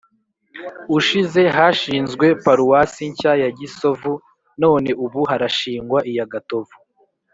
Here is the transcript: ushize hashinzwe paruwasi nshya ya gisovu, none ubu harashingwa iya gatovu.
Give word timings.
ushize 0.97 1.41
hashinzwe 1.55 2.25
paruwasi 2.43 3.03
nshya 3.11 3.33
ya 3.43 3.49
gisovu, 3.59 4.11
none 4.61 4.89
ubu 5.03 5.19
harashingwa 5.29 5.99
iya 6.11 6.25
gatovu. 6.33 6.75